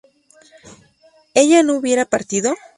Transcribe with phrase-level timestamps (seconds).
[1.35, 2.55] ¿ella no hubiera partido?